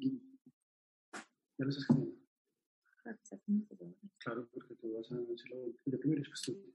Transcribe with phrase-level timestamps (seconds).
[0.00, 1.86] ¿Ya lo estás?
[4.18, 6.74] Claro, porque tú vas a hacerlo de primero y después tú.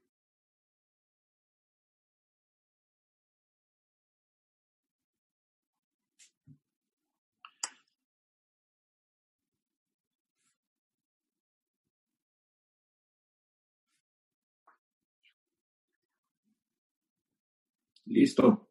[18.06, 18.69] Listo.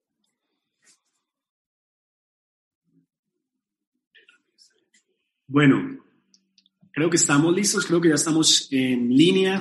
[5.52, 5.98] Bueno,
[6.91, 9.59] creo que estamos listos, creo que ya estamos en línea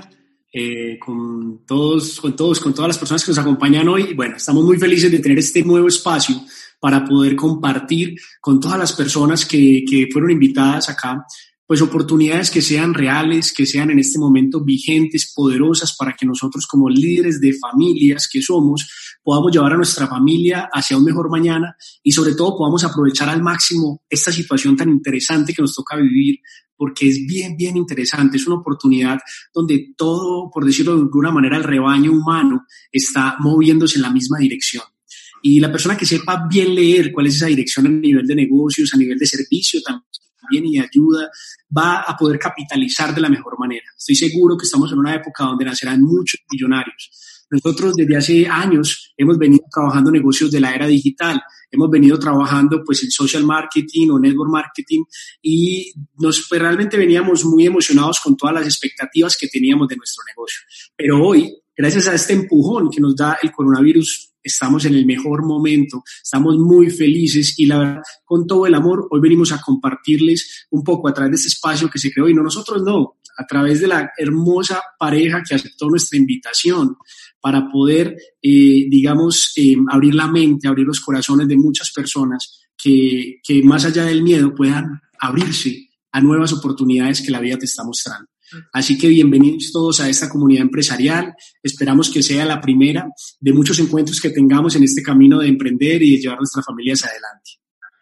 [0.53, 4.13] eh, con todos, con todos, con todas las personas que nos acompañan hoy.
[4.13, 6.37] Bueno, estamos muy felices de tener este nuevo espacio
[6.79, 11.25] para poder compartir con todas las personas que, que fueron invitadas acá
[11.69, 16.67] pues oportunidades que sean reales, que sean en este momento vigentes, poderosas, para que nosotros
[16.67, 21.77] como líderes de familias que somos, podamos llevar a nuestra familia hacia un mejor mañana
[22.03, 26.39] y sobre todo podamos aprovechar al máximo esta situación tan interesante que nos toca vivir,
[26.75, 29.19] porque es bien, bien interesante, es una oportunidad
[29.53, 34.39] donde todo, por decirlo de alguna manera, el rebaño humano está moviéndose en la misma
[34.39, 34.85] dirección.
[35.43, 38.95] Y la persona que sepa bien leer cuál es esa dirección a nivel de negocios,
[38.95, 40.09] a nivel de servicio también
[40.51, 41.31] y ayuda,
[41.77, 43.85] va a poder capitalizar de la mejor manera.
[43.97, 47.11] Estoy seguro que estamos en una época donde nacerán muchos millonarios.
[47.51, 52.83] Nosotros desde hace años hemos venido trabajando negocios de la era digital, hemos venido trabajando
[52.85, 55.05] pues en social marketing o network marketing
[55.43, 60.23] y nos pues, realmente veníamos muy emocionados con todas las expectativas que teníamos de nuestro
[60.29, 60.61] negocio.
[60.95, 65.47] Pero hoy, gracias a este empujón que nos da el coronavirus, estamos en el mejor
[65.47, 70.67] momento, estamos muy felices y la verdad, con todo el amor, hoy venimos a compartirles
[70.71, 73.47] un poco a través de este espacio que se creó y no nosotros no, a
[73.47, 76.97] través de la hermosa pareja que aceptó nuestra invitación
[77.41, 83.41] para poder, eh, digamos, eh, abrir la mente, abrir los corazones de muchas personas que,
[83.45, 87.85] que más allá del miedo puedan abrirse a nuevas oportunidades que la vida te está
[87.85, 88.29] mostrando.
[88.73, 91.35] Así que bienvenidos todos a esta comunidad empresarial.
[91.63, 93.09] Esperamos que sea la primera
[93.41, 97.05] de muchos encuentros que tengamos en este camino de emprender y de llevar nuestras familias
[97.05, 97.51] adelante.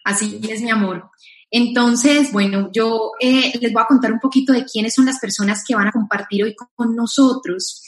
[0.05, 1.11] Así es, mi amor.
[1.51, 5.65] Entonces, bueno, yo eh, les voy a contar un poquito de quiénes son las personas
[5.67, 7.83] que van a compartir hoy con nosotros.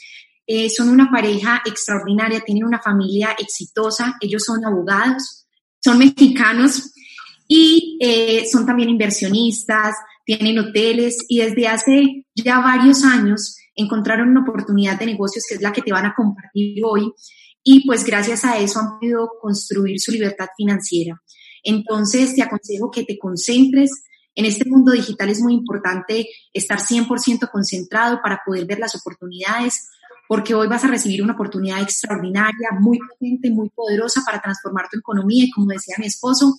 [0.47, 5.47] Eh, son una pareja extraordinaria, tienen una familia exitosa, ellos son abogados,
[5.85, 6.93] son mexicanos
[7.47, 9.95] y eh, son también inversionistas,
[10.29, 15.63] tienen hoteles y desde hace ya varios años encontraron una oportunidad de negocios que es
[15.63, 17.11] la que te van a compartir hoy
[17.65, 21.19] y pues gracias a eso han podido construir su libertad financiera.
[21.65, 23.91] Entonces te aconsejo que te concentres.
[24.35, 29.89] En este mundo digital es muy importante estar 100% concentrado para poder ver las oportunidades,
[30.29, 34.99] porque hoy vas a recibir una oportunidad extraordinaria, muy potente, muy poderosa para transformar tu
[34.99, 36.55] economía y, como decía mi esposo,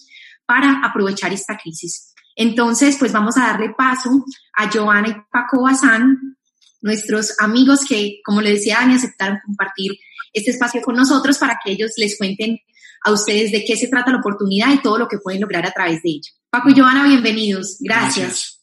[0.47, 2.15] para aprovechar esta crisis.
[2.35, 4.25] Entonces, pues vamos a darle paso
[4.55, 6.37] a Joana y Paco Bazán,
[6.81, 9.91] nuestros amigos que, como le decía Dani, aceptaron compartir
[10.33, 12.59] este espacio con nosotros para que ellos les cuenten
[13.03, 15.71] a ustedes de qué se trata la oportunidad y todo lo que pueden lograr a
[15.71, 16.31] través de ello.
[16.49, 17.77] Paco y Joana, bienvenidos.
[17.79, 18.61] Gracias.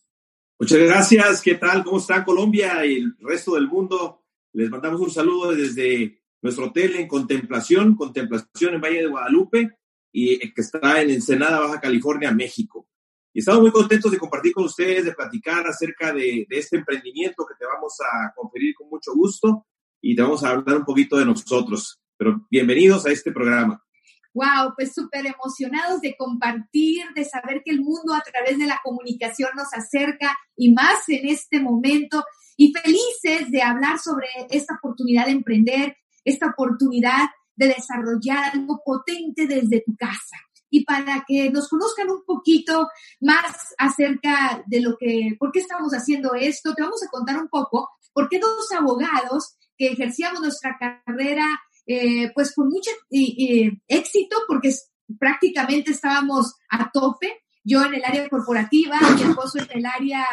[0.59, 1.43] Muchas gracias.
[1.43, 1.85] ¿Qué tal?
[1.85, 4.25] ¿Cómo está Colombia y el resto del mundo?
[4.53, 9.71] Les mandamos un saludo desde nuestro hotel en Contemplación, Contemplación en Valle de Guadalupe,
[10.13, 12.89] y que está en Ensenada, Baja California, México.
[13.37, 17.55] Y estamos muy contentos de compartir con ustedes, de platicar acerca de, este emprendimiento que
[17.59, 19.67] te vamos a conferir con mucho gusto
[20.01, 22.01] y te vamos a hablar un poquito de nosotros.
[22.17, 23.85] Pero bienvenidos a este programa.
[24.33, 28.81] Wow, pues súper emocionados de compartir, de saber que el mundo a través de la
[28.83, 32.25] comunicación nos acerca y más en este momento
[32.57, 35.95] y felices de hablar sobre esta oportunidad de emprender,
[36.25, 40.39] esta oportunidad de desarrollar algo potente desde tu casa
[40.71, 42.89] y para que nos conozcan un poquito
[43.21, 47.49] más acerca de lo que, por qué estamos haciendo esto, te vamos a contar un
[47.49, 51.47] poco por qué dos abogados que ejercíamos nuestra carrera
[51.87, 54.73] eh, pues con mucho éxito porque
[55.19, 60.27] prácticamente estábamos a tope, yo en el área corporativa, mi esposo en el área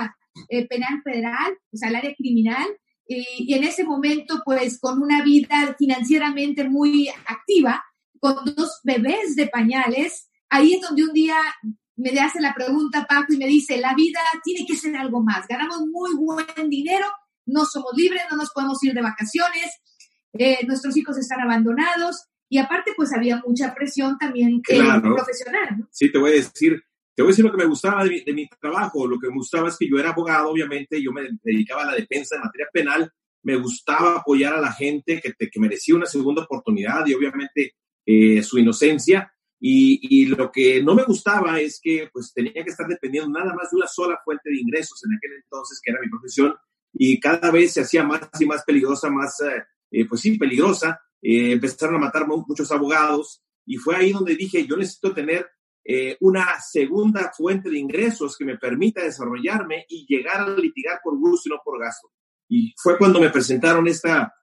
[0.50, 2.68] eh, penal federal, o sea, el área criminal,
[3.06, 7.84] y en ese momento pues con una vida financieramente muy activa,
[8.24, 11.36] con dos bebés de pañales, ahí es donde un día
[11.98, 15.46] me hace la pregunta Paco y me dice, la vida tiene que ser algo más,
[15.46, 17.06] ganamos muy buen dinero,
[17.46, 19.72] no somos libres, no nos podemos ir de vacaciones,
[20.32, 25.86] eh, nuestros hijos están abandonados y aparte pues había mucha presión también eh, profesional.
[25.92, 26.82] Sí, te voy a decir,
[27.14, 29.68] te voy a decir lo que me gustaba de mi, trabajo, lo que me gustaba
[29.68, 33.12] es que yo era abogado, obviamente, yo me dedicaba a la defensa en materia penal,
[33.42, 37.74] me gustaba apoyar a la gente que, que merecía una segunda oportunidad y obviamente
[38.06, 39.30] eh, su inocencia.
[39.66, 43.72] Y, lo que no me gustaba es que pues tenía que estar dependiendo nada más
[43.72, 46.54] de una sola fuente de ingresos en aquel entonces, que era mi profesión,
[46.92, 51.00] y cada vez se hacía más y más peligrosa, más, eh, eh pues sí, peligrosa.
[51.22, 55.48] Empezaron a matar muchos abogados y fue ahí donde dije, yo necesito tener
[56.20, 61.48] una segunda fuente de ingresos que me permita desarrollarme y llegar a litigar por gusto
[61.48, 62.10] y no por gasto.
[62.50, 64.34] Y fue cuando me presentaron esta,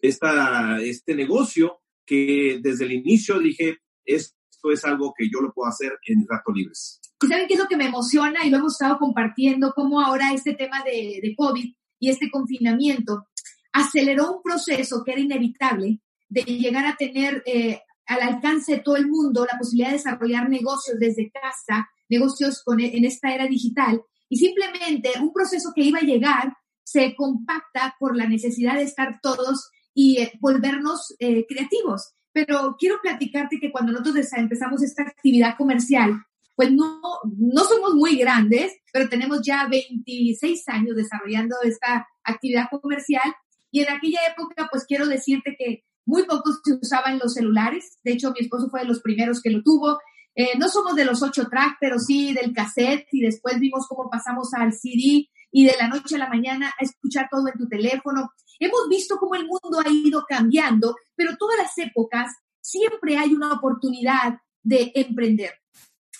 [0.00, 5.68] esta, este negocio que desde el inicio dije, esto es algo que yo lo puedo
[5.68, 7.00] hacer en rato libres.
[7.22, 8.44] ¿Y saben qué es lo que me emociona?
[8.44, 11.66] Y lo hemos estado compartiendo, cómo ahora este tema de, de COVID
[12.00, 13.26] y este confinamiento
[13.72, 18.96] aceleró un proceso que era inevitable de llegar a tener eh, al alcance de todo
[18.96, 24.02] el mundo la posibilidad de desarrollar negocios desde casa, negocios con, en esta era digital.
[24.28, 29.20] Y simplemente un proceso que iba a llegar se compacta por la necesidad de estar
[29.22, 32.12] todos y eh, volvernos eh, creativos.
[32.32, 36.22] Pero quiero platicarte que cuando nosotros empezamos esta actividad comercial,
[36.54, 37.00] pues no,
[37.36, 43.34] no somos muy grandes, pero tenemos ya 26 años desarrollando esta actividad comercial.
[43.72, 47.98] Y en aquella época, pues quiero decirte que muy pocos se usaban los celulares.
[48.04, 49.98] De hecho, mi esposo fue de los primeros que lo tuvo.
[50.36, 54.08] Eh, no somos de los ocho track, pero sí del cassette y después vimos cómo
[54.08, 57.68] pasamos al CD y de la noche a la mañana a escuchar todo en tu
[57.68, 58.32] teléfono.
[58.58, 63.52] Hemos visto cómo el mundo ha ido cambiando, pero todas las épocas siempre hay una
[63.52, 65.54] oportunidad de emprender.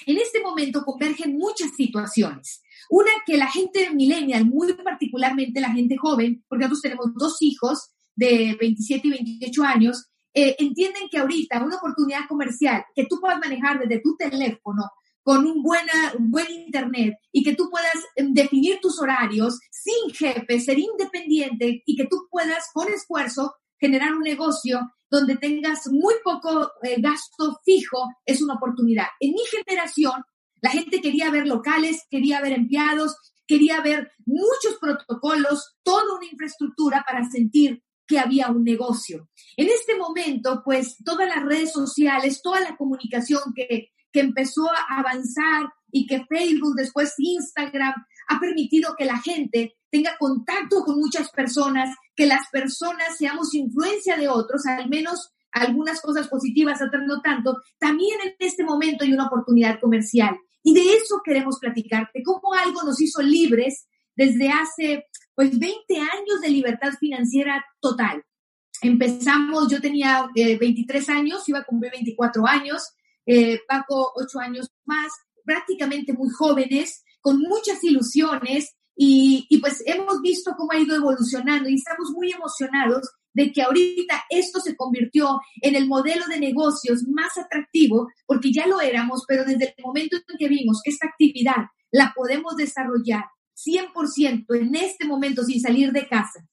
[0.07, 2.63] En este momento convergen muchas situaciones.
[2.91, 7.91] Una que la gente millennial, muy particularmente la gente joven, porque nosotros tenemos dos hijos
[8.15, 13.39] de 27 y 28 años, eh, entienden que ahorita una oportunidad comercial que tú puedas
[13.39, 14.85] manejar desde tu teléfono
[15.29, 20.59] con un, buena, buen internet y que tú puedas em, definir tus horarios sin jefe,
[20.59, 24.81] ser independiente y que tú puedas con esfuerzo generar un negocio
[25.11, 29.05] donde tengas muy poco eh, gasto fijo, es una oportunidad.
[29.21, 30.25] En mi generación,
[30.63, 33.15] la gente quería ver locales, quería ver empleados,
[33.47, 39.29] quería ver muchos protocolos, toda una infraestructura para sentir que había un negocio.
[39.59, 44.99] En este momento, pues todas las redes sociales, toda la comunicación que, que empezó a
[44.99, 47.95] avanzar y que Facebook, después Instagram,
[48.29, 54.17] ha permitido que la gente tenga contacto con muchas personas, que las personas seamos influencia
[54.17, 59.13] de otros, al menos algunas cosas positivas, otras no tanto, también en este momento hay
[59.13, 60.37] una oportunidad comercial.
[60.63, 66.41] Y de eso queremos platicarte, cómo algo nos hizo libres desde hace pues 20 años
[66.43, 68.25] de libertad financiera total.
[68.83, 72.95] Empezamos, yo tenía 23 eh, años, iba a cumplir 24 años,
[73.29, 75.13] eh, Paco 8 años más,
[75.45, 81.69] prácticamente muy jóvenes, con muchas ilusiones y, y, pues hemos visto cómo ha ido evolucionando
[81.69, 87.05] y estamos muy emocionados de que ahorita esto se convirtió en el modelo de negocios
[87.07, 91.07] más atractivo, porque ya lo éramos, pero desde el momento en que vimos que esta
[91.07, 93.25] actividad la podemos desarrollar
[93.55, 96.49] 100% en este momento sin salir de casa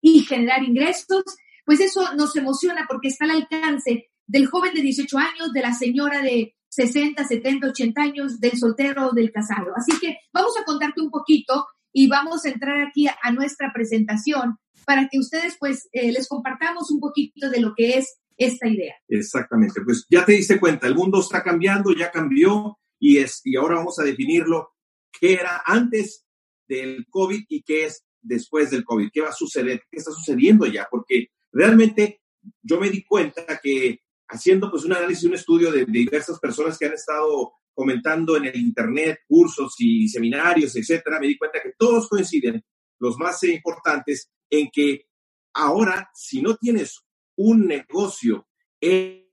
[0.00, 1.22] y generar ingresos,
[1.64, 5.72] pues eso nos emociona porque está al alcance del joven de 18 años, de la
[5.72, 9.72] señora de 60, 70, 80 años, del soltero o del casado.
[9.76, 14.58] Así que vamos a contarte un poquito y vamos a entrar aquí a, nuestra presentación
[14.84, 18.94] para que ustedes pues eh, les compartamos un poquito de lo que es esta idea.
[19.08, 23.56] Exactamente, pues ya te diste cuenta, el mundo está cambiando, ya cambió y, es, y
[23.56, 24.74] ahora vamos a definirlo
[25.18, 26.26] qué era antes
[26.68, 30.66] del COVID y qué es después del COVID, qué va a suceder, qué está sucediendo
[30.66, 32.20] ya, porque realmente
[32.62, 36.86] yo me di cuenta que haciendo pues un análisis, un estudio de, diversas personas que
[36.86, 42.08] han estado comentando en el internet cursos y seminarios, etcétera, me di cuenta que todos
[42.08, 42.64] coinciden,
[42.98, 45.08] los más importantes, en que
[45.54, 47.02] ahora si no tienes
[47.36, 48.48] un negocio,
[48.80, 49.26] entonces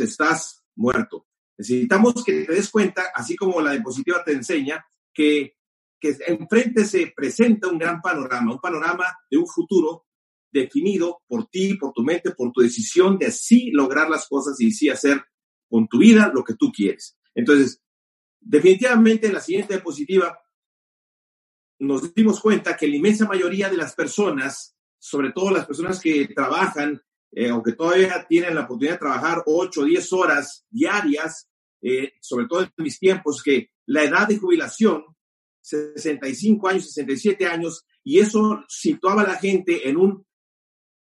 [0.00, 1.28] estás muerto.
[1.56, 5.56] Necesitamos que te des cuenta, así como la diapositiva te enseña, que,
[6.00, 10.06] que enfrente se presenta un gran panorama, un panorama de un futuro
[10.54, 14.70] definido por ti, por tu mente, por tu decisión de así lograr las cosas y
[14.70, 15.22] sí hacer
[15.68, 17.16] con tu vida lo que tú quieres.
[17.34, 17.82] Entonces,
[18.40, 20.38] definitivamente en la siguiente diapositiva
[21.80, 26.28] nos dimos cuenta que la inmensa mayoría de las personas, sobre todo las personas que
[26.28, 27.02] trabajan
[27.36, 31.50] eh, aunque todavía tienen la oportunidad de trabajar 8 o 10 horas diarias,
[31.82, 35.04] eh, sobre todo en mis tiempos, que la edad de jubilación,
[35.60, 40.24] 65 años, 67 años, y eso situaba a la gente en un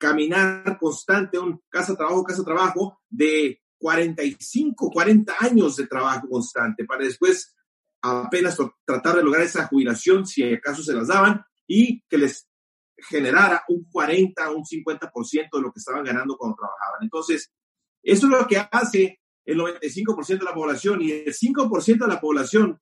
[0.06, 7.56] caminar constante, un casa-trabajo, casa-trabajo, de 45, 40 años de trabajo constante, para después
[8.02, 12.48] apenas tratar de lograr esa jubilación, si acaso se las daban, y que les
[12.98, 17.02] generara un 40, un 50% de lo que estaban ganando cuando trabajaban.
[17.02, 17.52] Entonces,
[18.08, 22.22] Eso es lo que hace el 95% de la población y el 5% de la
[22.22, 22.80] población,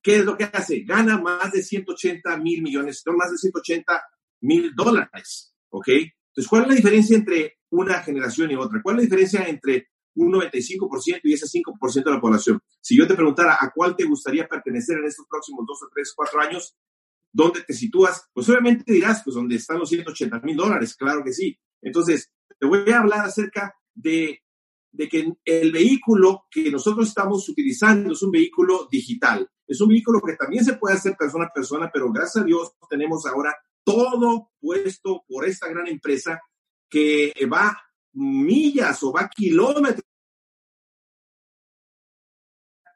[0.00, 0.84] ¿qué es lo que hace?
[0.84, 4.00] Gana más de 180 mil millones, no más de 180
[4.42, 5.88] mil dólares, ¿ok?
[6.34, 8.82] Entonces, ¿cuál es la diferencia entre una generación y otra?
[8.82, 12.60] ¿Cuál es la diferencia entre un 95% y ese 5% de la población?
[12.80, 16.12] Si yo te preguntara a cuál te gustaría pertenecer en estos próximos dos o tres,
[16.14, 16.76] cuatro años,
[17.32, 18.28] ¿dónde te sitúas?
[18.32, 21.56] Pues obviamente dirás, pues donde están los 180 mil dólares, claro que sí.
[21.80, 24.40] Entonces, te voy a hablar acerca de,
[24.90, 29.48] de que el vehículo que nosotros estamos utilizando es un vehículo digital.
[29.68, 32.72] Es un vehículo que también se puede hacer persona a persona, pero gracias a Dios
[32.90, 36.40] tenemos ahora todo puesto por esta gran empresa
[36.88, 37.76] que va
[38.12, 40.04] millas o va kilómetros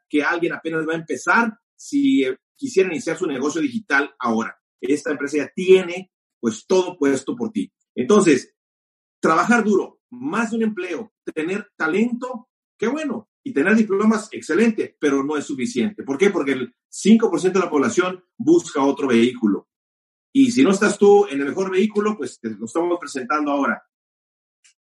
[0.09, 2.25] que alguien apenas va a empezar si
[2.57, 4.59] quisiera iniciar su negocio digital ahora.
[4.81, 7.73] Esta empresa ya tiene pues todo puesto por ti.
[7.95, 8.55] Entonces,
[9.21, 15.25] trabajar duro, más de un empleo, tener talento, qué bueno, y tener diplomas, excelente, pero
[15.25, 16.03] no es suficiente.
[16.05, 16.31] ¿Por qué?
[16.31, 19.69] Porque el 5% de la población busca otro vehículo.
[20.33, 23.83] Y si no estás tú en el mejor vehículo, pues te lo estamos presentando ahora.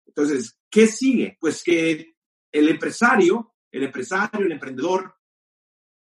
[0.05, 1.37] Entonces, ¿qué sigue?
[1.39, 2.15] Pues que
[2.51, 5.13] el empresario, el empresario, el emprendedor,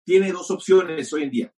[0.03, 1.53] tiene dos opciones hoy en día.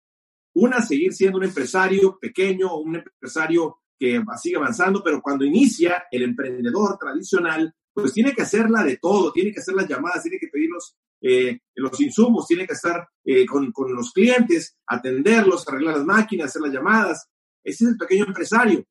[0.56, 6.06] Una, seguir siendo un empresario pequeño o un empresario que sigue avanzando, pero cuando inicia
[6.10, 10.40] el emprendedor tradicional, pues tiene que hacerla de todo, tiene que hacer las llamadas, tiene
[10.40, 15.68] que pedir los, eh, los insumos, tiene que estar eh, con, con, los clientes, atenderlos,
[15.68, 17.30] arreglar las máquinas, hacer las llamadas.
[17.70, 18.84] Ese es el pequeño empresario.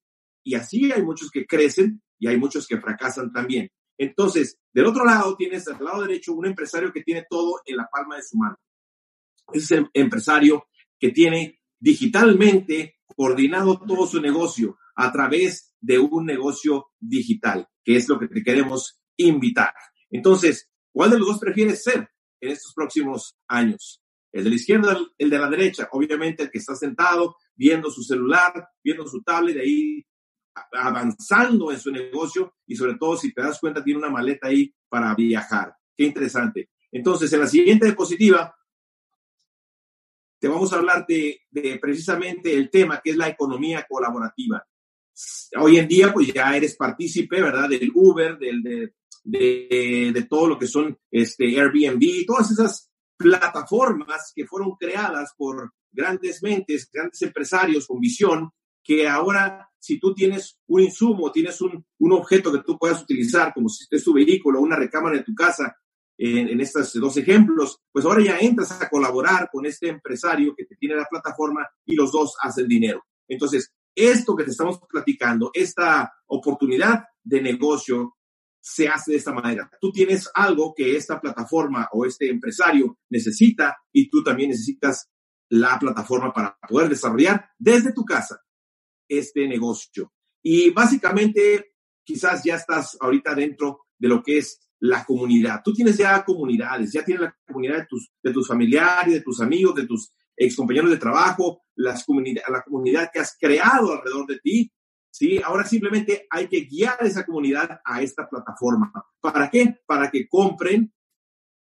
[0.45, 3.69] Y así hay muchos que crecen y hay muchos que fracasan también.
[3.99, 7.89] Entonces, del otro lado tienes, al lado derecho, un empresario que tiene todo en la
[7.91, 8.57] palma de su mano.
[9.53, 10.69] Es el empresario
[11.01, 18.09] que tiene digitalmente coordinado todo su negocio a través de un negocio digital, que es
[18.09, 19.73] lo que te queremos invitar.
[20.11, 22.09] Entonces, ¿cuál de los dos prefieres ser
[22.41, 24.03] en estos próximos años?
[24.31, 28.03] El de la izquierda, el de la derecha, obviamente el que está sentado viendo su
[28.03, 30.07] celular, viendo su tablet, de ahí
[30.73, 34.73] avanzando en su negocio y sobre todo si te das cuenta tiene una maleta ahí
[34.89, 35.75] para viajar.
[35.97, 36.71] Qué interesante.
[36.91, 38.55] Entonces, en la siguiente diapositiva
[40.41, 41.41] te vamos a hablar de,
[41.81, 44.65] precisamente el tema que es la economía colaborativa.
[45.59, 47.69] Hoy en día, pues ya eres partícipe, ¿verdad?
[47.69, 54.33] Del Uber, del, de, de, de, todo lo que son este, Airbnb, todas esas plataformas
[54.33, 58.51] que fueron creadas por grandes mentes, grandes empresarios con visión,
[58.83, 63.53] que ahora si tú tienes un insumo, tienes un, un objeto que tú puedas utilizar,
[63.55, 65.77] como si es tu vehículo, una recámara en tu casa,
[66.17, 70.65] en, en, estos dos ejemplos, pues ahora ya entras a colaborar con este empresario que
[70.65, 73.05] te tiene la plataforma y los dos hacen dinero.
[73.29, 78.17] Entonces, esto que te estamos platicando, esta oportunidad de negocio
[78.61, 79.71] se hace de esta manera.
[79.81, 85.09] Tú tienes algo que esta plataforma o este empresario necesita y tú también necesitas
[85.51, 88.43] la plataforma para poder desarrollar desde tu casa
[89.09, 90.13] este negocio.
[90.43, 91.75] Y básicamente,
[92.05, 95.61] quizás ya estás ahorita dentro de lo que es la comunidad.
[95.65, 99.41] Tú tienes ya comunidades, ya tienes la comunidad de tus, de tus familiares, de tus
[99.41, 104.27] amigos, de tus ex compañeros de trabajo, las comunidad, la comunidad que has creado alrededor
[104.27, 104.73] de ti.
[105.11, 105.41] ¿sí?
[105.43, 108.93] Ahora simplemente hay que guiar esa comunidad a esta plataforma.
[109.21, 109.81] ¿Para qué?
[109.85, 110.93] Para que compren,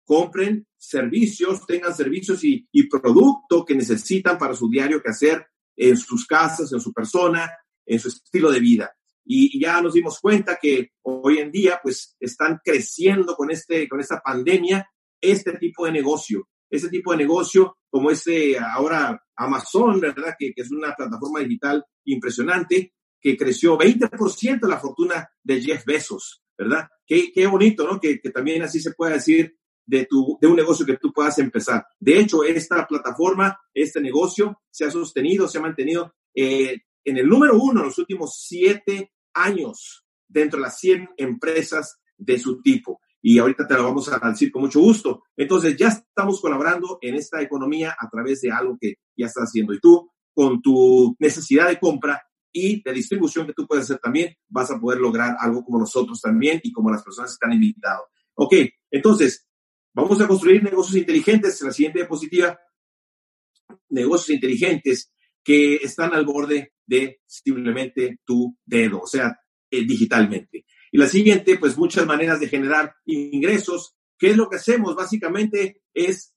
[0.07, 5.45] compren servicios, tengan servicios y, y producto que necesitan para su diario que hacer
[5.75, 7.51] en sus casas, en su persona,
[7.85, 8.91] en su estilo de vida.
[9.25, 13.99] Y, ya nos dimos cuenta que hoy en día, pues, están creciendo con, este, con
[13.99, 16.47] esta pandemia este tipo de negocio.
[16.69, 20.35] Este tipo de negocio, como este ahora Amazon, ¿verdad?
[20.39, 26.43] Que, que es una plataforma digital impresionante, que creció 20% la fortuna de Jeff Bezos,
[26.57, 26.87] ¿verdad?
[27.05, 27.99] Qué, qué bonito, ¿no?
[27.99, 31.39] Que, que, también así se puede decir de, tu, de un negocio que tú puedas
[31.39, 31.87] empezar.
[31.99, 37.27] De hecho, esta plataforma, este negocio, se ha sostenido, se ha mantenido eh, en el
[37.27, 42.99] número uno en los últimos siete años dentro de las 100 empresas de su tipo.
[43.21, 45.23] Y ahorita te lo vamos a decir con mucho gusto.
[45.35, 49.73] Entonces, ya estamos colaborando en esta economía a través de algo que ya estás haciendo.
[49.73, 54.35] Y tú, con tu necesidad de compra y de distribución que tú puedes hacer también,
[54.47, 58.01] vas a poder lograr algo como nosotros también y como las personas están invitadas.
[58.35, 58.53] Ok,
[58.91, 59.46] entonces,
[59.97, 61.59] vamos a construir negocios inteligentes.
[61.59, 62.59] En la siguiente diapositiva,
[63.89, 65.11] negocios inteligentes
[65.43, 69.35] que están al borde de simplemente tu dedo, o sea,
[69.71, 70.65] eh, digitalmente.
[70.91, 73.95] Y la siguiente, pues muchas maneras de generar ingresos.
[74.19, 74.95] ¿Qué es lo que hacemos?
[74.95, 76.33] Básicamente es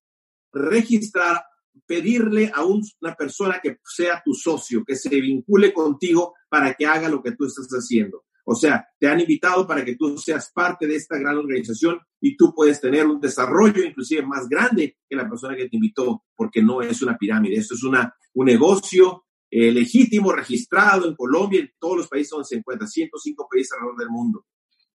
[0.52, 1.44] registrar,
[1.86, 7.08] pedirle a una persona que sea tu socio, que se vincule contigo para que haga
[7.08, 8.24] lo que tú estás haciendo.
[8.52, 12.36] O sea, te han invitado para que tú seas parte de esta gran organización y
[12.36, 16.60] tú puedes tener un desarrollo inclusive más grande que la persona que te invitó, porque
[16.60, 21.70] no es una pirámide, esto es una, un negocio eh, legítimo, registrado en Colombia, en
[21.78, 24.44] todos los países donde se encuentra, 105 países alrededor del mundo.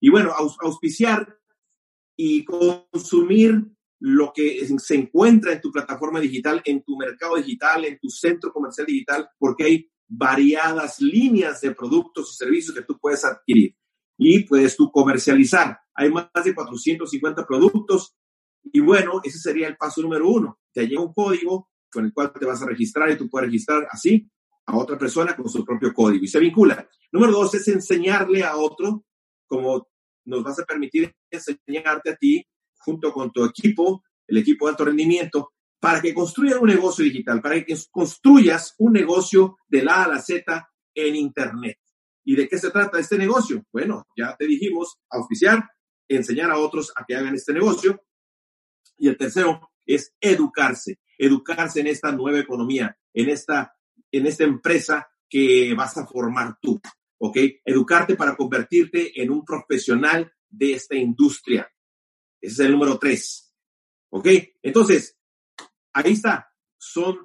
[0.01, 1.39] Y bueno, auspiciar
[2.17, 3.67] y consumir
[4.01, 8.51] lo que se encuentra en tu plataforma digital, en tu mercado digital, en tu centro
[8.51, 13.75] comercial digital, porque hay variadas líneas de productos y servicios que tú puedes adquirir
[14.17, 15.77] y puedes tú comercializar.
[15.93, 18.15] Hay más de 450 productos
[18.63, 20.59] y bueno, ese sería el paso número uno.
[20.73, 23.87] Te llega un código con el cual te vas a registrar y tú puedes registrar
[23.91, 24.29] así
[24.65, 26.87] a otra persona con su propio código y se vincula.
[27.11, 29.05] Número dos es enseñarle a otro,
[29.47, 29.87] como
[30.25, 32.43] nos vas a permitir enseñarte a ti
[32.79, 35.53] junto con tu equipo, el equipo de alto rendimiento,
[35.85, 40.07] para que construyan un negocio digital, para que construyas un negocio de la A a
[40.07, 41.77] la Z en Internet.
[42.23, 43.63] ¿Y de qué se trata este negocio?
[43.71, 45.63] Bueno, ya te dijimos, auspiciar,
[46.07, 48.03] enseñar a otros a que hagan este negocio.
[48.97, 53.71] Y el tercero es educarse, educarse en esta nueva economía, en esta,
[54.11, 56.81] en esta empresa que vas a formar tú,
[57.19, 57.37] ¿ok?
[57.63, 61.71] Educarte para convertirte en un profesional de esta industria.
[62.41, 63.53] Ese es el número tres,
[64.09, 64.27] ¿ok?
[64.63, 65.14] Entonces,
[65.95, 66.51] ahí está.
[66.77, 67.17] Son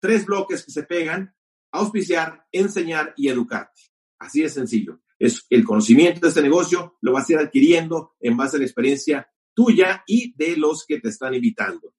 [0.00, 1.34] tres bloques que se pegan,
[1.72, 3.80] auspiciar, enseñar y educarte.
[4.18, 5.00] Así de sencillo.
[5.18, 8.64] Es el conocimiento de este negocio, lo vas a ir adquiriendo en base a la
[8.64, 11.94] experiencia tuya y de los que te están invitando.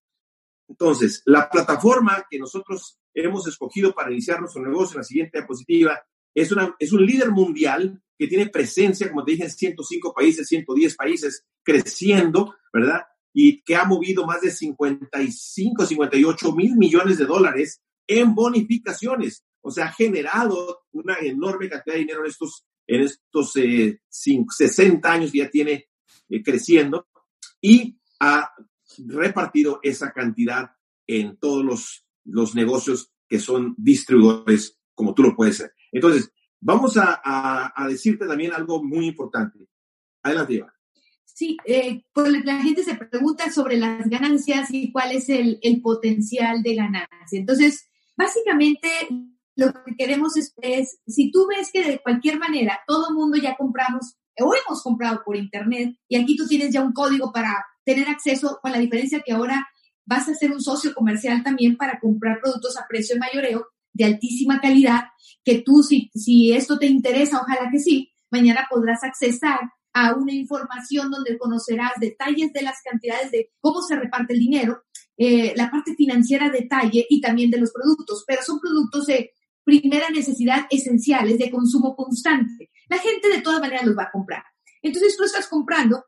[0.67, 6.01] Entonces, la plataforma que nosotros hemos escogido para iniciar nuestro negocio en la siguiente diapositiva
[6.33, 10.47] es, una, es un líder mundial que tiene presencia, como te dije, en 105 países,
[10.47, 13.01] 110 países, creciendo, ¿verdad?
[13.33, 19.45] Y que ha movido más de 55, 58 mil millones de dólares en bonificaciones.
[19.61, 23.53] O sea, ha generado una enorme cantidad de dinero en estos, en estos
[24.09, 25.87] 60 eh, años que ya tiene
[26.29, 27.07] eh, creciendo
[27.61, 28.51] y ha
[29.07, 30.71] repartido esa cantidad
[31.07, 35.73] en todos los, los negocios que son distribuidores, como tú lo puedes ser.
[35.91, 39.67] Entonces, vamos a, decirte también algo muy importante.
[40.23, 40.71] Adelante, Iván.
[41.33, 42.03] Sí, eh,
[42.43, 47.39] la gente se pregunta sobre las ganancias y cuál es el, el potencial de ganancia.
[47.39, 48.89] Entonces, básicamente
[49.55, 53.55] lo que queremos es, si tú ves que de cualquier manera todo el mundo ya
[53.55, 58.07] compramos o hemos comprado por internet y aquí tú tienes ya un código para tener
[58.07, 59.67] acceso, con la diferencia que ahora
[60.05, 64.05] vas a ser un socio comercial también para comprar productos a precio de mayoreo de
[64.05, 65.03] altísima calidad,
[65.43, 69.59] que tú, si, si esto te interesa, ojalá que sí, mañana podrás accesar
[69.93, 74.83] a una información donde conocerás detalles de las cantidades de cómo se reparte el dinero,
[75.17, 79.31] eh, la parte financiera detalle y también de los productos, pero son productos de
[79.63, 82.71] primera necesidad esenciales de consumo constante.
[82.89, 84.43] La gente de todas maneras los va a comprar.
[84.81, 86.05] Entonces tú estás comprando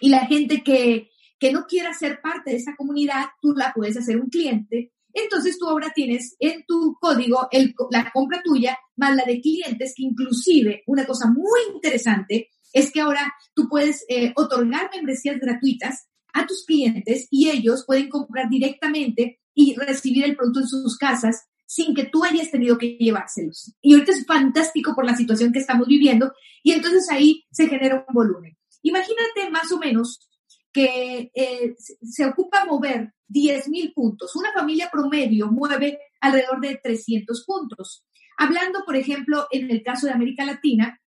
[0.00, 3.96] y la gente que, que no quiera ser parte de esa comunidad, tú la puedes
[3.96, 4.92] hacer un cliente.
[5.12, 9.94] Entonces tú ahora tienes en tu código el, la compra tuya más la de clientes,
[9.96, 16.08] que inclusive una cosa muy interesante es que ahora tú puedes eh, otorgar membresías gratuitas
[16.32, 21.46] a tus clientes y ellos pueden comprar directamente y recibir el producto en sus casas
[21.66, 23.74] sin que tú hayas tenido que llevárselos.
[23.82, 28.04] Y ahorita es fantástico por la situación que estamos viviendo y entonces ahí se genera
[28.06, 28.56] un volumen.
[28.82, 30.28] Imagínate más o menos
[30.72, 34.34] que eh, se ocupa mover 10 mil puntos.
[34.36, 38.04] Una familia promedio mueve alrededor de 300 puntos.
[38.38, 41.00] Hablando, por ejemplo, en el caso de América Latina,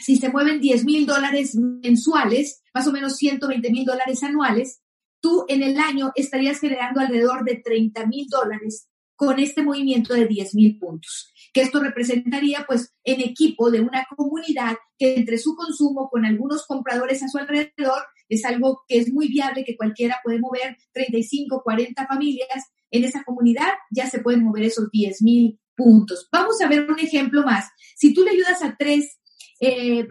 [0.00, 4.80] si se mueven 10 mil dólares mensuales, más o menos 120 mil dólares anuales,
[5.20, 8.88] tú en el año estarías generando alrededor de 30 mil dólares
[9.20, 14.06] con este movimiento de 10 mil puntos, que esto representaría pues en equipo de una
[14.16, 19.12] comunidad que entre su consumo con algunos compradores a su alrededor es algo que es
[19.12, 24.42] muy viable, que cualquiera puede mover 35, 40 familias en esa comunidad, ya se pueden
[24.42, 26.28] mover esos 10 mil puntos.
[26.32, 27.68] Vamos a ver un ejemplo más.
[27.96, 29.19] Si tú le ayudas a tres
[29.60, 30.08] eh,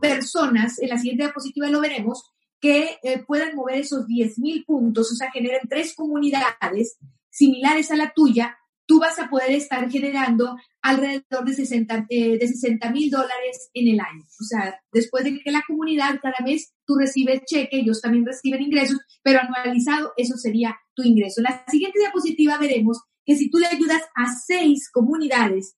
[0.00, 2.22] personas, en la siguiente diapositiva lo veremos,
[2.60, 6.98] que eh, puedan mover esos 10 mil puntos, o sea, generen tres comunidades
[7.30, 8.58] similares a la tuya,
[8.90, 14.00] tú vas a poder estar generando alrededor de 60 eh, de mil dólares en el
[14.00, 14.24] año.
[14.40, 18.62] O sea, después de que la comunidad cada mes tú recibes cheque, ellos también reciben
[18.62, 21.40] ingresos, pero anualizado eso sería tu ingreso.
[21.40, 25.76] En la siguiente diapositiva veremos que si tú le ayudas a seis comunidades,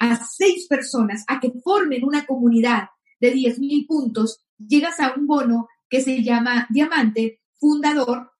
[0.00, 2.88] a seis personas a que formen una comunidad
[3.20, 8.32] de 10 mil puntos, llegas a un bono que se llama diamante fundador,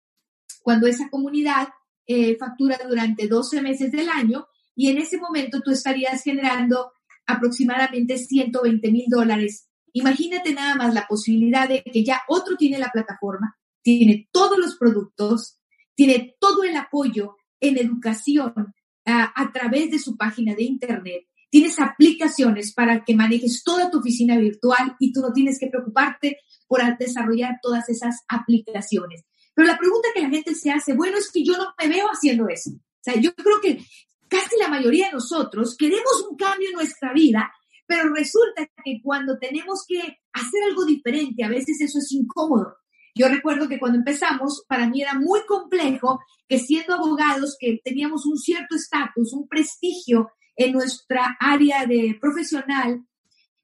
[0.62, 1.68] cuando esa comunidad
[2.06, 6.90] eh, factura durante 12 meses del año y en ese momento tú estarías generando
[7.26, 12.90] aproximadamente 120 mil dólares Imagínate nada más la posibilidad de que ya otro tiene la
[12.90, 15.58] plataforma, tiene todos los productos,
[15.94, 21.26] tiene todo el apoyo en educación a, a través de su página de internet.
[21.50, 26.38] Tienes aplicaciones para que manejes toda tu oficina virtual y tú no tienes que preocuparte
[26.66, 29.24] por desarrollar todas esas aplicaciones.
[29.54, 32.06] Pero la pregunta que la gente se hace, bueno, es que yo no me veo
[32.06, 32.70] haciendo eso.
[32.70, 33.84] O sea, yo creo que
[34.28, 37.52] casi la mayoría de nosotros queremos un cambio en nuestra vida,
[37.86, 39.98] pero resulta que cuando tenemos que
[40.32, 42.76] hacer algo diferente, a veces eso es incómodo.
[43.14, 48.24] Yo recuerdo que cuando empezamos, para mí era muy complejo que siendo abogados, que teníamos
[48.26, 53.02] un cierto estatus, un prestigio en nuestra área de profesional,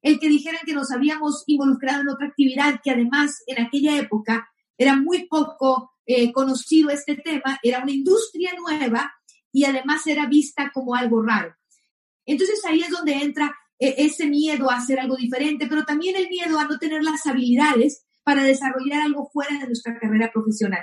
[0.00, 4.48] el que dijeran que nos habíamos involucrado en otra actividad que además en aquella época
[4.78, 9.12] era muy poco eh, conocido este tema, era una industria nueva
[9.52, 11.54] y además era vista como algo raro.
[12.24, 16.30] Entonces ahí es donde entra eh, ese miedo a hacer algo diferente, pero también el
[16.30, 20.82] miedo a no tener las habilidades para desarrollar algo fuera de nuestra carrera profesional.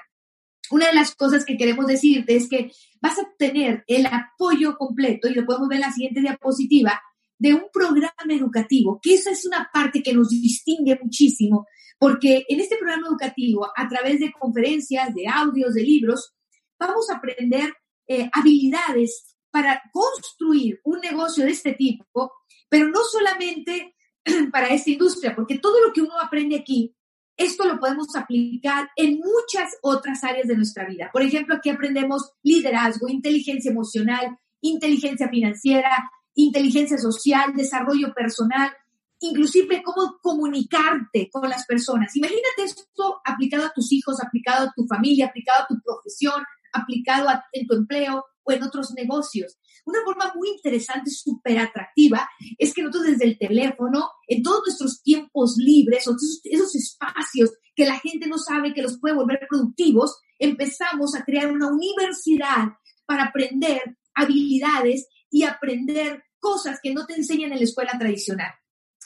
[0.71, 2.71] Una de las cosas que queremos decirte es que
[3.01, 7.01] vas a tener el apoyo completo, y lo podemos ver en la siguiente diapositiva,
[7.37, 11.67] de un programa educativo, que esa es una parte que nos distingue muchísimo,
[11.99, 16.33] porque en este programa educativo, a través de conferencias, de audios, de libros,
[16.79, 17.73] vamos a aprender
[18.07, 22.31] eh, habilidades para construir un negocio de este tipo,
[22.69, 23.95] pero no solamente
[24.51, 26.95] para esta industria, porque todo lo que uno aprende aquí
[27.37, 31.09] esto lo podemos aplicar en muchas otras áreas de nuestra vida.
[31.11, 38.71] Por ejemplo, aquí aprendemos liderazgo, inteligencia emocional, inteligencia financiera, inteligencia social, desarrollo personal,
[39.19, 42.15] inclusive cómo comunicarte con las personas.
[42.15, 46.43] Imagínate esto aplicado a tus hijos, aplicado a tu familia, aplicado a tu profesión,
[46.73, 49.57] aplicado en tu empleo o en otros negocios.
[49.85, 55.01] Una forma muy interesante, súper atractiva, es que nosotros desde el teléfono, en todos nuestros
[55.01, 60.19] tiempos libres, esos, esos espacios que la gente no sabe que los puede volver productivos,
[60.39, 62.69] empezamos a crear una universidad
[63.05, 68.51] para aprender habilidades y aprender cosas que no te enseñan en la escuela tradicional.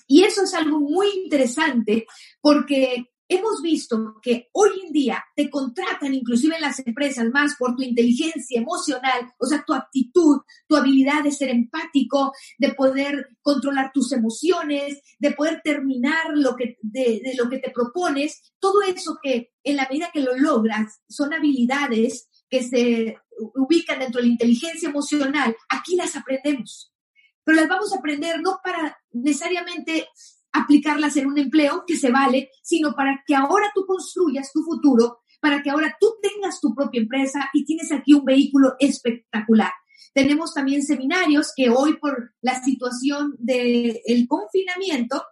[0.07, 2.05] Y eso es algo muy interesante
[2.41, 7.75] porque hemos visto que hoy en día te contratan inclusive en las empresas más por
[7.75, 13.91] tu inteligencia emocional, o sea, tu actitud, tu habilidad de ser empático, de poder controlar
[13.93, 19.51] tus emociones, de poder terminar lo que, de, lo que te propones, todo eso que
[19.63, 23.17] en la medida que lo logras son habilidades que se
[23.55, 26.93] ubican dentro de la inteligencia emocional, aquí las aprendemos.
[27.43, 30.07] Pero las vamos a aprender no para necesariamente
[30.51, 35.19] aplicarlas en un empleo que se vale, sino para que ahora tú construyas tu futuro,
[35.39, 39.71] para que ahora tú tengas tu propia empresa y tienes aquí un vehículo espectacular.
[40.13, 45.23] Tenemos también seminarios que hoy por la situación del confinamiento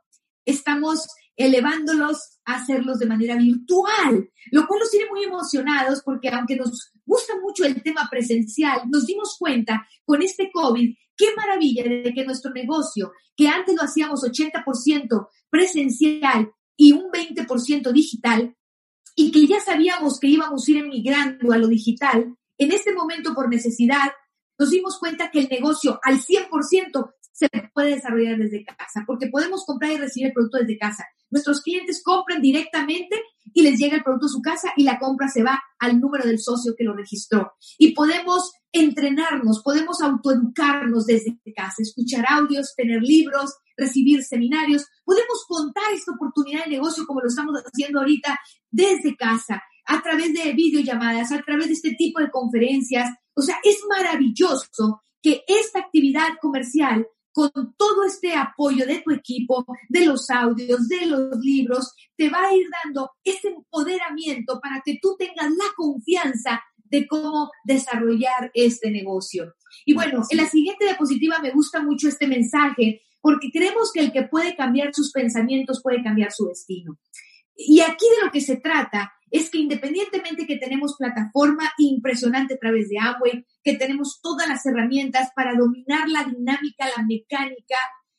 [0.46, 6.56] estamos elevándolos a hacerlos de manera virtual, lo cual nos tiene muy emocionados porque aunque
[6.56, 12.14] nos gusta mucho el tema presencial, nos dimos cuenta con este COVID Qué maravilla de
[12.14, 18.56] que nuestro negocio, que antes lo hacíamos 80% presencial y un 20% digital,
[19.16, 23.34] y que ya sabíamos que íbamos a ir emigrando a lo digital, en este momento
[23.34, 24.12] por necesidad,
[24.60, 29.66] nos dimos cuenta que el negocio al 100% se puede desarrollar desde casa, porque podemos
[29.66, 31.04] comprar y recibir el producto desde casa.
[31.30, 33.22] Nuestros clientes compran directamente
[33.54, 36.26] y les llega el producto a su casa y la compra se va al número
[36.26, 37.52] del socio que lo registró.
[37.78, 45.92] Y podemos entrenarnos, podemos autoeducarnos desde casa, escuchar audios, tener libros, recibir seminarios, podemos contar
[45.94, 48.40] esta oportunidad de negocio como lo estamos haciendo ahorita
[48.72, 53.10] desde casa, a través de videollamadas, a través de este tipo de conferencias.
[53.34, 59.66] O sea, es maravilloso que esta actividad comercial con todo este apoyo de tu equipo,
[59.90, 65.00] de los audios, de los libros, te va a ir dando ese empoderamiento para que
[65.02, 69.54] tú tengas la confianza de cómo desarrollar este negocio.
[69.86, 74.14] Y bueno, en la siguiente diapositiva me gusta mucho este mensaje porque creemos que el
[74.14, 76.98] que puede cambiar sus pensamientos puede cambiar su destino.
[77.58, 82.58] Y aquí de lo que se trata es que independientemente que tenemos plataforma impresionante a
[82.58, 87.76] través de Amway, que tenemos todas las herramientas para dominar la dinámica, la mecánica,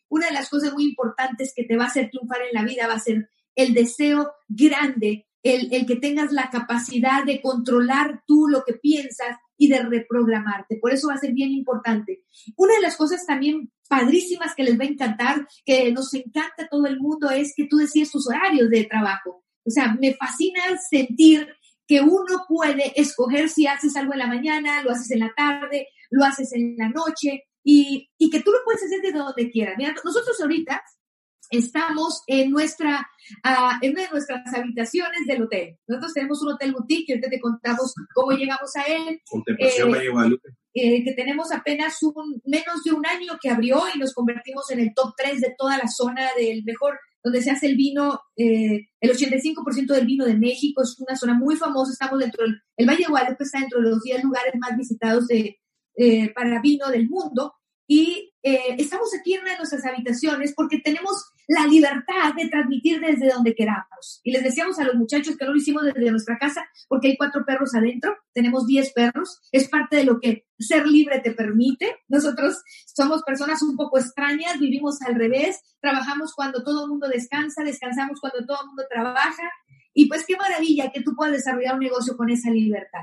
[0.08, 2.86] una de las cosas muy importantes que te va a hacer triunfar en la vida
[2.86, 8.46] va a ser el deseo grande, el, el que tengas la capacidad de controlar tú
[8.48, 10.76] lo que piensas y de reprogramarte.
[10.76, 12.24] Por eso va a ser bien importante.
[12.56, 16.68] Una de las cosas también padrísimas que les va a encantar, que nos encanta a
[16.68, 19.45] todo el mundo, es que tú decides tus horarios de trabajo.
[19.66, 21.48] O sea, me fascina sentir
[21.86, 25.88] que uno puede escoger si haces algo en la mañana, lo haces en la tarde,
[26.10, 29.74] lo haces en la noche y, y que tú lo puedes hacer desde donde quieras.
[29.76, 30.82] Mira, nosotros ahorita
[31.50, 33.08] estamos en nuestra,
[33.44, 35.76] uh, en una de nuestras habitaciones del hotel.
[35.86, 39.20] Nosotros tenemos un hotel boutique, que ahorita te contamos cómo llegamos a él.
[39.28, 40.36] Contemplación eh.
[40.74, 44.80] Eh, que tenemos apenas un, menos de un año que abrió y nos convertimos en
[44.80, 48.86] el top 3 de toda la zona del mejor, donde se hace el vino, eh,
[49.00, 52.44] el 85% del vino de México, es una zona muy famosa, estamos dentro
[52.76, 55.58] el Valle de Guadalupe está dentro de los 10 lugares más visitados de,
[55.96, 57.54] eh, para vino del mundo
[57.86, 63.00] y eh, estamos aquí en una de nuestras habitaciones porque tenemos la libertad de transmitir
[63.00, 64.20] desde donde queramos.
[64.24, 67.16] Y les decíamos a los muchachos que no lo hicimos desde nuestra casa porque hay
[67.16, 71.96] cuatro perros adentro, tenemos diez perros, es parte de lo que ser libre te permite.
[72.08, 77.62] Nosotros somos personas un poco extrañas, vivimos al revés, trabajamos cuando todo el mundo descansa,
[77.62, 79.50] descansamos cuando todo el mundo trabaja
[79.96, 83.00] y pues qué maravilla que tú puedas desarrollar un negocio con esa libertad.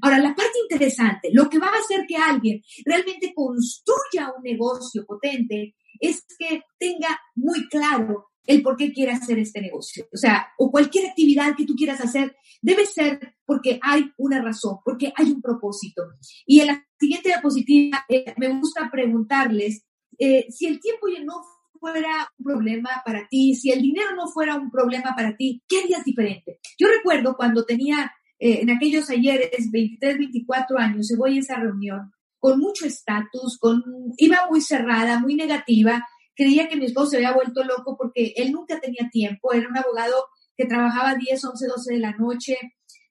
[0.00, 5.04] Ahora, la parte interesante, lo que va a hacer que alguien realmente construya un negocio
[5.04, 10.06] potente es que tenga muy claro el por qué quiere hacer este negocio.
[10.14, 14.76] O sea, o cualquier actividad que tú quieras hacer debe ser porque hay una razón,
[14.84, 16.02] porque hay un propósito.
[16.46, 19.84] Y en la siguiente diapositiva eh, me gusta preguntarles
[20.16, 21.42] eh, si el tiempo ya no
[21.78, 25.80] fuera un problema para ti, si el dinero no fuera un problema para ti, ¿qué
[25.80, 26.60] harías diferente?
[26.78, 31.56] Yo recuerdo cuando tenía eh, en aquellos ayeres 23, 24 años y voy a esa
[31.56, 33.82] reunión con mucho estatus, con
[34.18, 38.52] iba muy cerrada, muy negativa, creía que mi esposo se había vuelto loco porque él
[38.52, 42.56] nunca tenía tiempo, era un abogado que trabajaba 10, 11, 12 de la noche,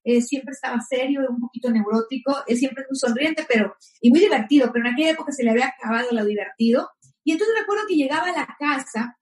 [0.04, 4.70] eh, siempre estaba serio, un poquito neurótico, él siempre muy sonriente, pero, y muy divertido,
[4.72, 6.90] pero en aquella época se le había acabado lo divertido
[7.26, 9.18] y entonces recuerdo que llegaba a la casa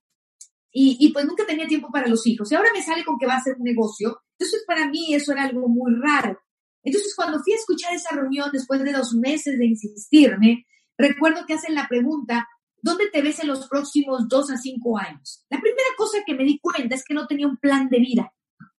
[0.75, 2.51] y, pues nunca tenía tiempo para los hijos.
[2.51, 4.21] Y ahora me sale con que va a ser un negocio.
[4.37, 6.37] Entonces para mí eso era algo muy raro.
[6.83, 10.65] Entonces cuando fui a escuchar esa reunión después de dos meses de insistirme,
[10.97, 12.47] recuerdo que hacen la pregunta,
[12.81, 15.45] ¿dónde te ves en los próximos dos a cinco años?
[15.49, 18.33] La primera cosa que me di cuenta es que no tenía un plan de vida,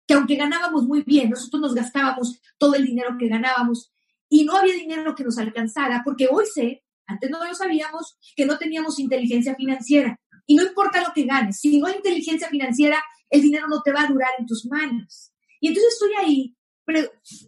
[0.06, 3.90] que aunque ganábamos muy bien, nosotros nos gastábamos todo el dinero que ganábamos
[4.28, 8.46] y no había dinero que nos alcanzara, porque hoy sé antes no lo sabíamos, que
[8.46, 10.18] no teníamos inteligencia financiera.
[10.46, 13.92] Y no importa lo que ganes, si no hay inteligencia financiera, el dinero no te
[13.92, 15.32] va a durar en tus manos.
[15.60, 16.56] Y entonces estoy ahí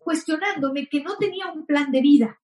[0.00, 2.40] cuestionándome que no tenía un plan de vida,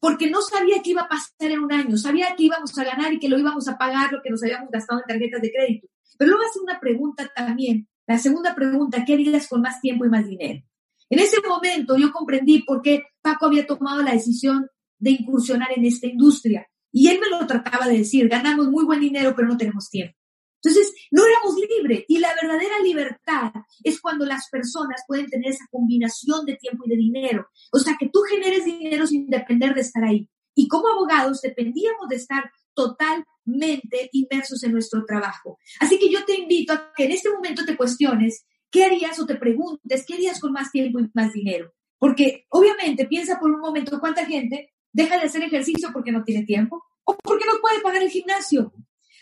[0.00, 3.12] porque no sabía qué iba a pasar en un año, sabía que íbamos a ganar
[3.12, 5.88] y que lo íbamos a pagar lo que nos habíamos gastado en tarjetas de crédito.
[6.18, 10.08] Pero luego hace una pregunta también, la segunda pregunta, ¿qué harías con más tiempo y
[10.08, 10.64] más dinero?
[11.08, 14.68] En ese momento yo comprendí por qué Paco había tomado la decisión
[15.00, 16.66] de incursionar en esta industria.
[16.92, 20.16] Y él me lo trataba de decir, ganamos muy buen dinero, pero no tenemos tiempo.
[20.62, 23.50] Entonces, no éramos libres y la verdadera libertad
[23.82, 27.46] es cuando las personas pueden tener esa combinación de tiempo y de dinero.
[27.72, 30.28] O sea, que tú generes dinero sin depender de estar ahí.
[30.54, 35.58] Y como abogados dependíamos de estar totalmente inmersos en nuestro trabajo.
[35.80, 39.26] Así que yo te invito a que en este momento te cuestiones qué harías o
[39.26, 41.72] te preguntes qué harías con más tiempo y más dinero.
[41.98, 46.44] Porque obviamente piensa por un momento cuánta gente deja de hacer ejercicio porque no tiene
[46.44, 48.72] tiempo, o porque no puede pagar el gimnasio,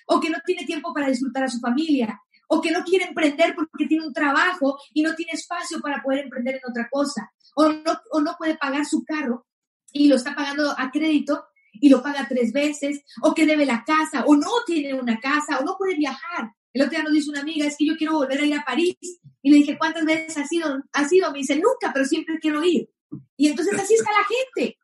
[0.06, 3.54] o que no tiene tiempo para disfrutar a su familia, o que no quiere emprender
[3.54, 7.68] porque tiene un trabajo y no tiene espacio para poder emprender en otra cosa, o
[7.68, 9.46] no, o no puede pagar su carro
[9.92, 13.84] y lo está pagando a crédito y lo paga tres veces, o que debe la
[13.84, 16.52] casa, o no tiene una casa, o no puede viajar.
[16.72, 18.64] El otro día nos dice una amiga, es que yo quiero volver a ir a
[18.64, 18.96] París.
[19.42, 20.82] Y le dije, ¿cuántas veces ha sido?
[20.92, 22.90] Ha sido, me dice, nunca, pero siempre quiero ir.
[23.36, 24.78] Y entonces así está la gente.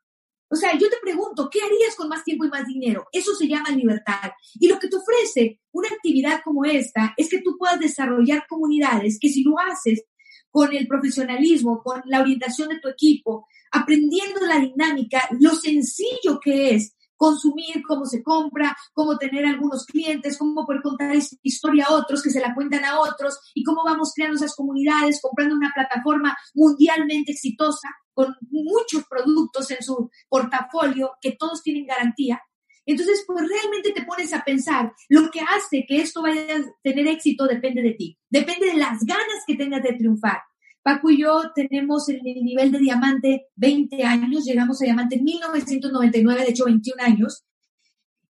[0.49, 3.07] O sea, yo te pregunto, ¿qué harías con más tiempo y más dinero?
[3.11, 4.31] Eso se llama libertad.
[4.53, 9.17] Y lo que te ofrece una actividad como esta es que tú puedas desarrollar comunidades
[9.19, 10.03] que si lo haces
[10.51, 16.75] con el profesionalismo, con la orientación de tu equipo, aprendiendo la dinámica, lo sencillo que
[16.75, 22.21] es consumir, cómo se compra, cómo tener algunos clientes, cómo poder contar historia a otros
[22.21, 26.35] que se la cuentan a otros y cómo vamos creando esas comunidades, comprando una plataforma
[26.53, 32.41] mundialmente exitosa con muchos productos en su portafolio que todos tienen garantía.
[32.85, 37.07] Entonces, pues realmente te pones a pensar, lo que hace que esto vaya a tener
[37.07, 40.39] éxito depende de ti, depende de las ganas que tengas de triunfar.
[40.85, 46.43] Paco y yo tenemos el nivel de diamante 20 años, llegamos a diamante en 1999,
[46.43, 47.43] de hecho 21 años,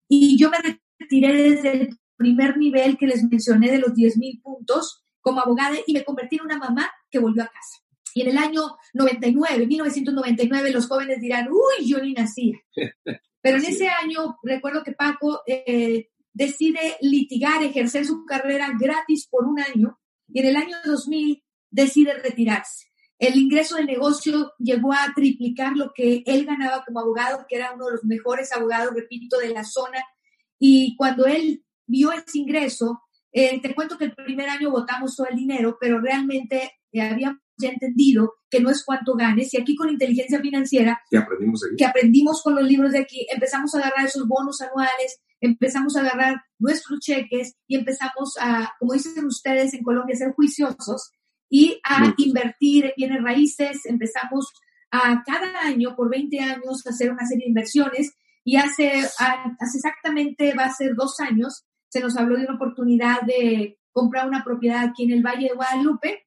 [0.08, 0.58] y yo me
[0.98, 5.94] retiré desde el primer nivel que les mencioné de los 10.000 puntos como abogada y
[5.94, 7.84] me convertí en una mamá que volvió a casa.
[8.16, 8.62] Y en el año
[8.96, 12.54] 99, 1999, los jóvenes dirán, uy, yo ni nací.
[13.44, 19.46] Pero en ese año, recuerdo que Paco eh, decide litigar, ejercer su carrera gratis por
[19.46, 20.00] un año.
[20.28, 22.88] Y en el año 2000 decide retirarse.
[23.18, 27.74] El ingreso del negocio llegó a triplicar lo que él ganaba como abogado, que era
[27.74, 30.00] uno de los mejores abogados, repito, de la zona.
[30.58, 33.02] Y cuando él vio ese ingreso,
[33.32, 37.40] Eh, te cuento que el primer año votamos todo el dinero, pero realmente eh, habíamos
[37.62, 39.54] ya entendido que no es cuánto ganes.
[39.54, 41.76] Y aquí con inteligencia financiera, que aprendimos, aquí.
[41.78, 46.00] que aprendimos con los libros de aquí, empezamos a agarrar esos bonos anuales, empezamos a
[46.02, 51.12] agarrar nuestros cheques y empezamos a, como dicen ustedes en Colombia, ser juiciosos
[51.50, 53.86] y a invertir en bienes raíces.
[53.86, 54.54] Empezamos
[54.92, 59.78] a cada año, por 20 años, a hacer una serie de inversiones y hace, hace
[59.78, 64.44] exactamente, va a ser dos años, se nos habló de una oportunidad de comprar una
[64.44, 66.26] propiedad aquí en el Valle de Guadalupe.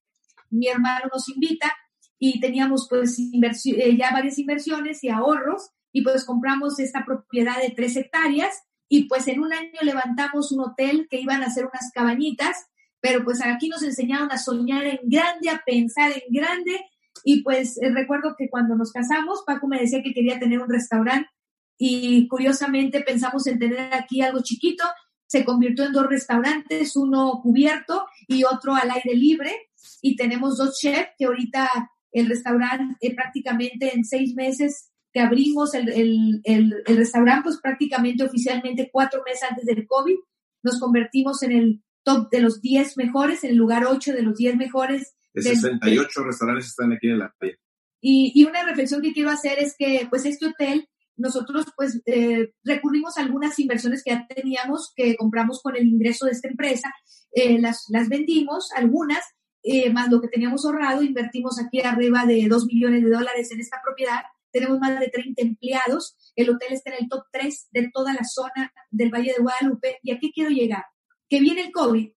[0.51, 1.73] Mi hermano nos invita
[2.19, 7.71] y teníamos pues eh, ya varias inversiones y ahorros y pues compramos esta propiedad de
[7.71, 11.91] tres hectáreas y pues en un año levantamos un hotel que iban a ser unas
[11.95, 12.67] cabañitas,
[13.03, 16.81] pero pues aquí nos enseñaron a soñar en grande, a pensar en grande
[17.25, 20.71] y pues eh, recuerdo que cuando nos casamos, Paco me decía que quería tener un
[20.71, 21.29] restaurante
[21.77, 24.85] y curiosamente pensamos en tener aquí algo chiquito.
[25.27, 29.53] Se convirtió en dos restaurantes, uno cubierto y otro al aire libre.
[30.01, 31.69] Y tenemos dos chefs que ahorita
[32.12, 37.61] el restaurante eh, prácticamente en seis meses que abrimos el, el, el, el restaurante, pues
[37.61, 40.17] prácticamente oficialmente cuatro meses antes del COVID,
[40.62, 44.37] nos convertimos en el top de los 10 mejores, en el lugar 8 de los
[44.37, 47.57] 10 mejores de 68 restaurantes están aquí en la playa.
[48.01, 52.53] Y, y, una reflexión que quiero hacer es que, pues, este hotel, nosotros, pues, eh,
[52.65, 56.93] recurrimos a algunas inversiones que ya teníamos, que compramos con el ingreso de esta empresa,
[57.33, 59.25] eh, las, las vendimos, algunas,
[59.62, 63.61] eh, más lo que teníamos ahorrado, invertimos aquí arriba de 2 millones de dólares en
[63.61, 67.91] esta propiedad, tenemos más de 30 empleados, el hotel está en el top 3 de
[67.93, 70.85] toda la zona del Valle de Guadalupe, y aquí quiero llegar,
[71.33, 72.11] que viene el COVID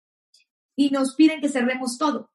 [0.74, 2.32] y nos piden que cerremos todo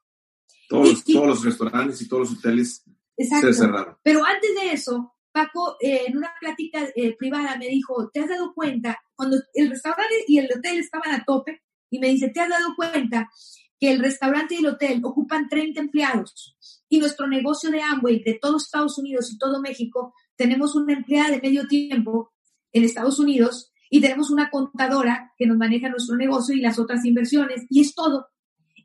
[0.70, 2.86] todos, todos los restaurantes y todos los hoteles
[3.18, 3.98] se cerraron.
[4.02, 8.30] Pero antes de eso, Paco, eh, en una plática eh, privada me dijo, ¿te has
[8.30, 8.98] dado cuenta?
[9.14, 12.74] Cuando el restaurante y el hotel estaban a tope, y me dice, ¿te has dado
[12.78, 13.30] cuenta
[13.78, 16.56] que el restaurante y el hotel ocupan 30 empleados?
[16.88, 21.32] Y nuestro negocio de Amway, de todo Estados Unidos y todo México, tenemos una empleada
[21.32, 22.32] de medio tiempo
[22.72, 27.04] en Estados Unidos y tenemos una contadora que nos maneja nuestro negocio y las otras
[27.06, 28.28] inversiones, y es todo.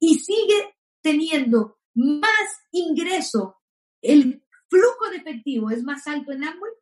[0.00, 3.56] Y sigue teniendo más ingreso,
[4.00, 6.72] el flujo de efectivo es más alto en Amway,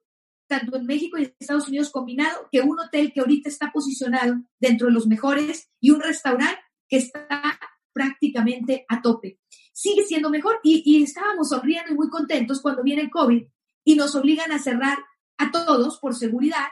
[0.46, 4.86] tanto en México y Estados Unidos combinado, que un hotel que ahorita está posicionado dentro
[4.86, 7.58] de los mejores y un restaurante que está
[7.92, 9.40] prácticamente a tope.
[9.72, 13.42] Sigue siendo mejor y, y estábamos sonriendo y muy contentos cuando viene el COVID
[13.84, 14.98] y nos obligan a cerrar
[15.38, 16.66] a todos por seguridad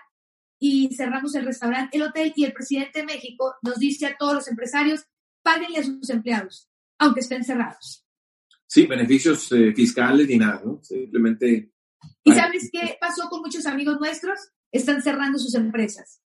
[0.61, 4.35] y cerramos el restaurante, el hotel y el presidente de México nos dice a todos
[4.35, 5.07] los empresarios,
[5.43, 6.71] páguenle a sus empleados
[7.01, 8.07] aunque estén cerrados.
[8.67, 10.79] Sí, beneficios eh, fiscales ni nada, ¿no?
[10.83, 11.73] Simplemente.
[12.23, 14.39] ¿Y sabes qué pasó con muchos amigos nuestros?
[14.71, 16.23] Están cerrando sus empresas.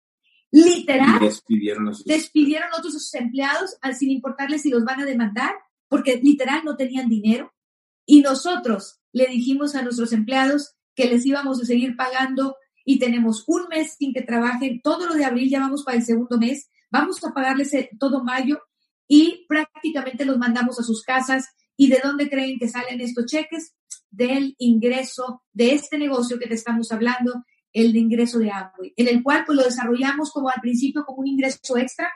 [0.50, 1.20] Literal.
[1.20, 2.04] Despidieron a sus...
[2.04, 5.54] Despidieron a otros sus empleados sin importarles si los van a demandar,
[5.88, 7.54] porque literal no tenían dinero.
[8.04, 13.44] Y nosotros le dijimos a nuestros empleados que les íbamos a seguir pagando y tenemos
[13.46, 14.80] un mes sin que trabajen.
[14.82, 16.70] Todo lo de abril ya vamos para el segundo mes.
[16.90, 18.60] Vamos a pagarles eh, todo mayo
[19.08, 21.46] y prácticamente los mandamos a sus casas.
[21.76, 23.74] ¿Y de dónde creen que salen estos cheques?
[24.10, 29.08] Del ingreso de este negocio que te estamos hablando, el de ingreso de Amway, en
[29.08, 32.08] el cual pues lo desarrollamos como al principio como un ingreso extra.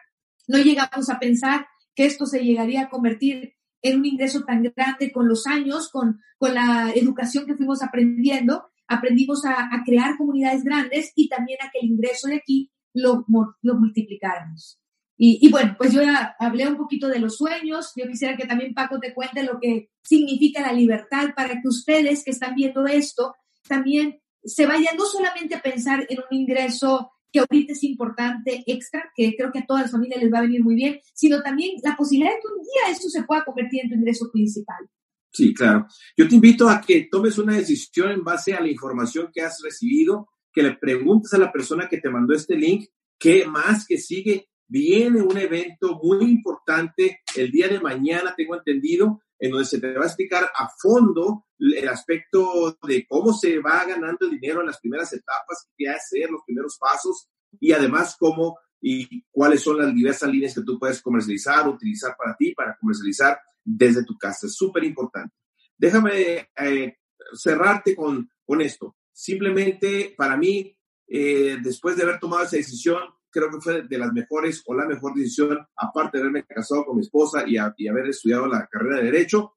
[0.47, 5.11] No llegamos a pensar que esto se llegaría a convertir en un ingreso tan grande
[5.13, 8.68] con los años, con, con la educación que fuimos aprendiendo.
[8.89, 13.25] Aprendimos a, crear comunidades grandes y también a que el ingreso de aquí lo,
[13.63, 14.81] lo multiplicáramos.
[15.21, 17.93] Y, bueno, pues yo ya hablé un poquito de los sueños.
[17.97, 22.23] Yo quisiera que también Paco te cuente lo que significa la libertad para que ustedes
[22.23, 23.35] que están viendo esto
[23.67, 29.11] también se vayan no solamente a pensar en un ingreso que ahorita es importante, extra,
[29.15, 31.73] que creo que a todas las familias les va a venir muy bien, sino también
[31.83, 34.89] la posibilidad de que un día esto se pueda convertir en tu ingreso principal.
[35.31, 35.87] Sí, claro.
[36.17, 39.61] Yo te invito a que tomes una decisión en base a la información que has
[39.63, 43.99] recibido, que le preguntes a la persona que te mandó este link qué más que
[43.99, 49.81] sigue viene un evento muy importante el día de mañana, tengo entendido, en donde se
[49.81, 54.61] te va a explicar a fondo el aspecto de cómo se va ganando el dinero
[54.61, 59.79] en las primeras etapas, qué hacer, los primeros pasos y además cómo y cuáles son
[59.79, 63.39] las diversas líneas que tú puedes comercializar, utilizar para ti, para comercializar
[63.69, 64.47] desde tu casa.
[64.47, 65.35] Es súper importante.
[65.77, 66.97] Déjame eh,
[67.35, 68.97] cerrarte con, con esto.
[69.13, 74.13] Simplemente para mí, eh, después de haber tomado esa decisión, creo que fue de las
[74.13, 78.47] mejores o la mejor decisión, aparte de haberme casado con mi esposa y, haber estudiado
[78.47, 79.57] la carrera de Derecho,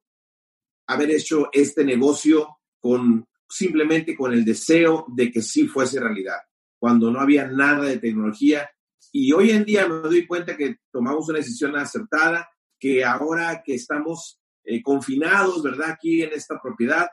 [0.87, 6.37] haber hecho este negocio con simplemente con el deseo de que sí fuese realidad.
[6.79, 8.69] Cuando no había nada de tecnología,
[9.13, 12.49] Y hoy en día me doy cuenta que tomamos una decisión acertada,
[12.81, 15.91] que ahora que estamos eh, confinados, ¿verdad?
[15.91, 17.07] Aquí en esta propiedad,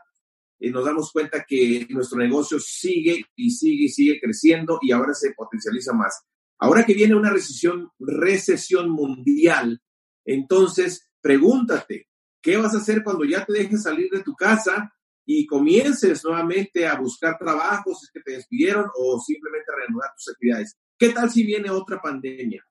[0.58, 5.12] eh, nos damos cuenta que nuestro negocio sigue y sigue y sigue creciendo y ahora
[5.12, 6.22] se potencializa más.
[6.58, 9.80] Ahora que viene una recesión, recesión mundial,
[10.24, 12.08] entonces pregúntate,
[12.40, 14.90] ¿qué vas a hacer cuando ya te dejes salir de tu casa
[15.26, 20.78] y comiences nuevamente a buscar trabajos, es que te despidieron o simplemente reanudar tus actividades?
[20.98, 22.64] ¿Qué tal si viene otra pandemia?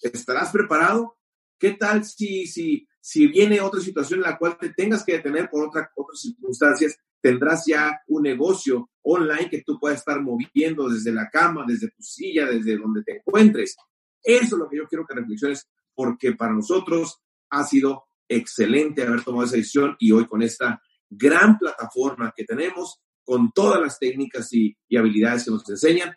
[0.00, 1.19] ¿Estarás preparado?
[1.60, 5.50] ¿Qué tal si, si, si viene otra situación en la cual te tengas que detener
[5.50, 6.96] por otra, otras circunstancias?
[7.20, 12.02] Tendrás ya un negocio online que tú puedas estar moviendo desde la cama, desde tu
[12.02, 13.76] silla, desde donde te encuentres.
[14.22, 19.22] Eso es lo que yo quiero que reflexiones, porque para nosotros ha sido excelente haber
[19.22, 20.80] tomado esa decisión y hoy con esta
[21.10, 26.16] gran plataforma que tenemos, con todas las técnicas y, y habilidades que nos enseñan,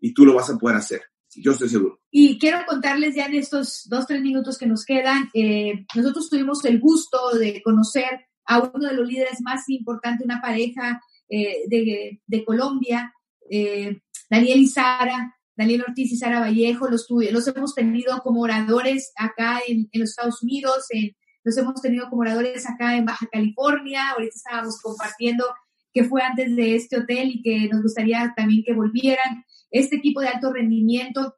[0.00, 1.02] y tú lo vas a poder hacer.
[1.36, 1.99] Yo estoy seguro.
[2.10, 6.64] Y quiero contarles ya en estos dos, tres minutos que nos quedan, eh, nosotros tuvimos
[6.64, 12.20] el gusto de conocer a uno de los líderes más importantes, una pareja eh, de,
[12.26, 13.14] de, Colombia,
[13.48, 19.12] eh, Daniel y Sara, Daniel Ortiz y Sara Vallejo, los, los hemos tenido como oradores
[19.16, 23.28] acá en, en los Estados Unidos, en, los hemos tenido como oradores acá en Baja
[23.30, 25.44] California, ahorita estábamos compartiendo
[25.92, 29.44] que fue antes de este hotel y que nos gustaría también que volvieran.
[29.70, 31.36] Este equipo de alto rendimiento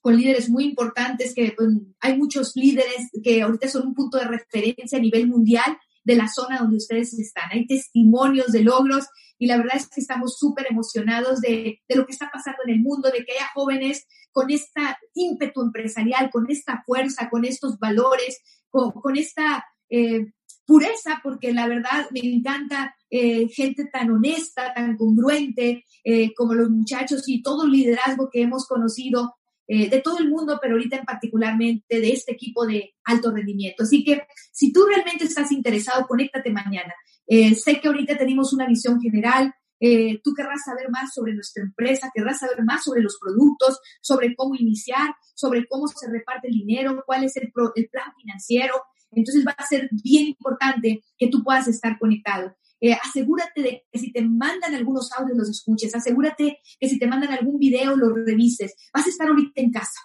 [0.00, 1.68] con líderes muy importantes, que pues,
[2.00, 6.28] hay muchos líderes que ahorita son un punto de referencia a nivel mundial de la
[6.28, 7.50] zona donde ustedes están.
[7.52, 9.06] Hay testimonios de logros
[9.38, 12.74] y la verdad es que estamos súper emocionados de, de, lo que está pasando en
[12.74, 14.80] el mundo, de que haya jóvenes con este
[15.14, 18.40] ímpetu empresarial, con esta fuerza, con estos valores,
[18.70, 20.26] con, con esta eh,
[20.66, 26.68] pureza, porque la verdad me encanta eh, gente tan honesta, tan congruente, eh, como los
[26.68, 29.34] muchachos y todo el liderazgo que hemos conocido
[29.68, 33.84] eh, de todo el mundo, pero ahorita en particularmente de este equipo de alto rendimiento.
[33.84, 36.92] Así que si tú realmente estás interesado, conéctate mañana.
[37.28, 39.54] sé que ahorita tenemos una visión general,
[40.24, 44.54] tú querrás saber más sobre nuestra empresa, querrás saber más sobre los productos, sobre cómo
[44.54, 48.74] iniciar, sobre cómo se reparte el dinero, cuál es el plan financiero,
[49.10, 52.56] entonces va a ser bien importante que tú puedas estar conectado.
[52.80, 57.06] Eh, asegúrate de que si te mandan algunos audios los escuches, asegúrate que si te
[57.06, 58.74] mandan algún video lo revises.
[58.92, 60.00] Vas a estar ahorita en casa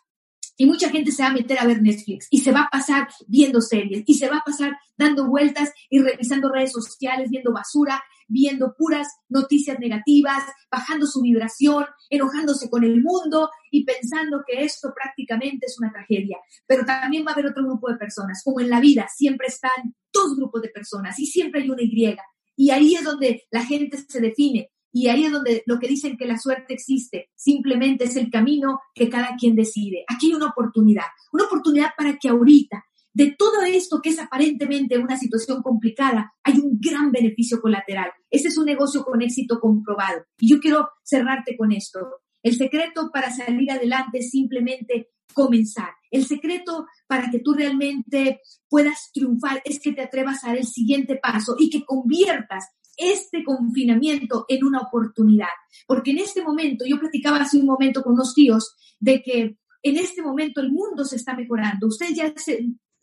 [0.58, 3.08] y mucha gente se va a meter a ver Netflix y se va a pasar
[3.28, 8.04] viendo series y se va a pasar dando vueltas y revisando redes sociales, viendo basura,
[8.28, 14.94] viendo puras noticias negativas, bajando su vibración, enojándose con el mundo y pensando que esto
[14.94, 16.38] prácticamente es una tragedia.
[16.68, 19.96] Pero también va a haber otro grupo de personas, como en la vida siempre están
[20.14, 22.16] dos grupos de personas y siempre hay una Y.
[22.56, 24.70] Y ahí es donde la gente se define.
[24.92, 28.80] Y ahí es donde lo que dicen que la suerte existe, simplemente es el camino
[28.94, 30.06] que cada quien decide.
[30.08, 35.00] Aquí hay una oportunidad, una oportunidad para que ahorita, de todo esto que es aparentemente
[35.00, 38.12] una situación complicada, hay un gran beneficio colateral.
[38.30, 40.26] Ese es un negocio con éxito comprobado.
[40.38, 42.00] Y yo quiero cerrarte con esto.
[42.44, 45.90] El secreto para salir adelante es simplemente comenzar.
[46.14, 48.40] El secreto para que tú realmente
[48.70, 53.44] puedas triunfar es que te atrevas a dar el siguiente paso y que conviertas este
[53.44, 55.48] confinamiento en una oportunidad.
[55.88, 59.98] Porque en este momento, yo platicaba hace un momento con unos tíos de que en
[59.98, 61.88] este momento el mundo se está mejorando.
[61.88, 62.32] Ustedes ya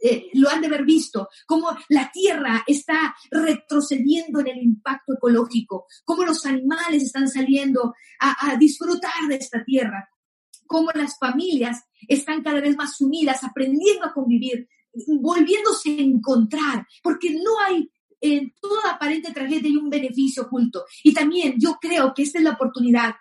[0.03, 5.87] eh, lo han de haber visto, cómo la tierra está retrocediendo en el impacto ecológico,
[6.05, 10.09] cómo los animales están saliendo a disfrutar de esta tierra,
[10.71, 14.69] cómo las familias están cada vez más unidas, aprendiendo a convivir,
[15.21, 17.91] volviéndose a encontrar, porque no hay
[18.21, 20.85] en toda aparente tragedia hay un beneficio oculto.
[21.03, 23.17] Y también yo creo que esta es la oportunidad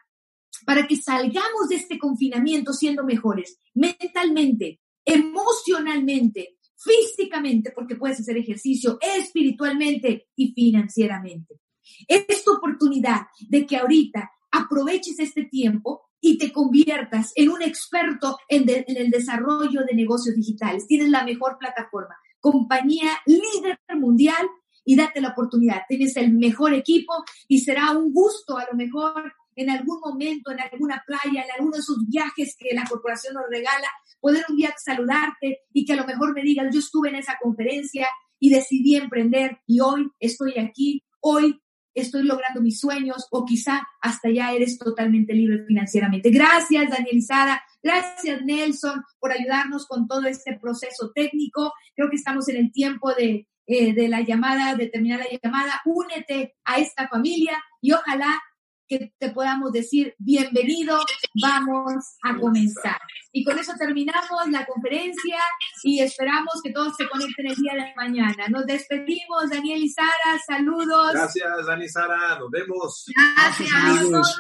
[0.64, 9.00] para que salgamos de este confinamiento siendo mejores, mentalmente, emocionalmente, físicamente, porque puedes hacer ejercicio,
[9.02, 11.62] espiritualmente y financieramente.
[12.08, 18.66] Esta oportunidad de que ahorita aproveches este tiempo y te conviertas en un experto en,
[18.70, 20.88] el desarrollo de negocios digitales.
[20.88, 24.48] Tienes la mejor plataforma, compañía líder mundial
[24.86, 25.84] y date la oportunidad.
[25.88, 27.14] Tienes el mejor equipo
[27.48, 31.74] y será un gusto a lo mejor en algún momento, en alguna playa, en alguno
[31.74, 33.88] de esos viajes que la corporación nos regala,
[34.22, 37.38] poder un día saludarte y que a lo mejor me digas, yo estuve en esa
[37.42, 38.08] conferencia
[38.40, 41.62] y decidí emprender y hoy estoy aquí, hoy
[42.02, 46.30] estoy logrando mis sueños o quizá hasta ya eres totalmente libre financieramente.
[46.30, 47.62] Gracias, Daniel Sara.
[47.82, 51.74] Gracias, Nelson, por ayudarnos con todo este proceso técnico.
[51.96, 55.82] Creo que estamos en el tiempo de, eh, de la llamada, de terminar la llamada.
[55.86, 58.42] Únete a esta familia y ojalá
[58.90, 61.00] que te podamos decir bienvenido,
[61.40, 63.00] vamos a comenzar.
[63.32, 65.38] Y con eso terminamos la conferencia
[65.84, 68.48] y esperamos que todos se conecten el día de mañana.
[68.50, 71.12] Nos despedimos, Daniel y Sara, saludos.
[71.14, 73.06] Gracias, Dani y Sara, nos vemos.
[73.36, 74.38] Gracias a todos.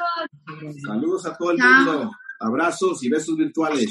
[0.84, 2.12] Saludos a todo el mundo.
[2.40, 3.90] Abrazos y besos virtuales.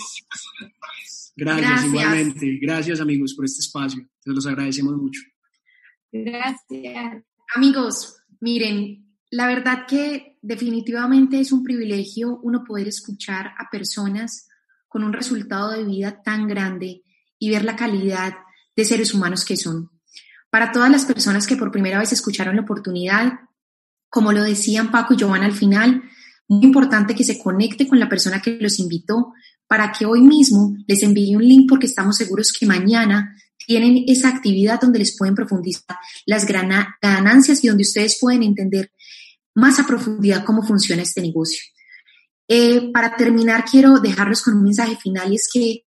[1.36, 2.58] Gracias, Gracias, igualmente.
[2.60, 4.02] Gracias, amigos, por este espacio.
[4.18, 5.20] Se los agradecemos mucho.
[6.10, 7.22] Gracias.
[7.54, 14.48] Amigos, miren, la verdad que definitivamente es un privilegio uno poder escuchar a personas
[14.88, 17.02] con un resultado de vida tan grande
[17.38, 18.34] y ver la calidad
[18.74, 19.90] de seres humanos que son.
[20.50, 23.40] Para todas las personas que por primera vez escucharon la oportunidad,
[24.08, 26.02] como lo decían Paco y Giovanna al final,
[26.48, 29.34] muy importante que se conecte con la persona que los invitó
[29.66, 33.36] para que hoy mismo les envíe un link porque estamos seguros que mañana
[33.66, 38.90] tienen esa actividad donde les pueden profundizar las ganancias y donde ustedes pueden entender
[39.58, 41.60] más a profundidad cómo funciona este negocio.
[42.46, 45.84] Eh, para terminar, quiero dejarlos con un mensaje final y es que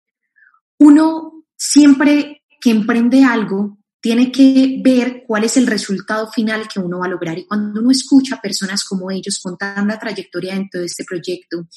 [0.80, 7.00] uno siempre que emprende algo tiene que ver cuál es el resultado final que uno
[7.00, 7.40] va a lograr.
[7.40, 11.68] Y cuando uno escucha personas como ellos contando la trayectoria dentro de este proyecto,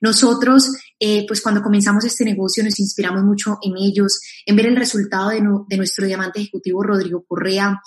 [0.00, 0.68] nosotros,
[0.98, 5.28] eh, pues cuando comenzamos este negocio nos inspiramos mucho en ellos, en ver el resultado
[5.28, 7.80] de, de nuestro diamante ejecutivo Rodrigo Correa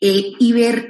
[0.00, 0.88] eh, y ver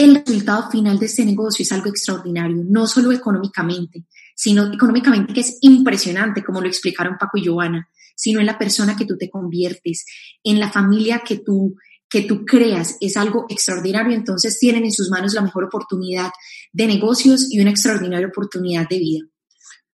[0.00, 5.40] el resultado final de este negocio es algo extraordinario, no solo económicamente, sino económicamente que
[5.40, 7.86] es impresionante, como lo explicaron Paco y Giovanna,
[8.16, 10.06] sino en la persona que tú te conviertes,
[10.42, 11.76] en la familia que tú,
[12.08, 12.96] que tú creas.
[13.02, 14.14] Es algo extraordinario.
[14.14, 16.30] Entonces tienen en sus manos la mejor oportunidad
[16.72, 19.20] de negocios y una extraordinaria oportunidad de vida.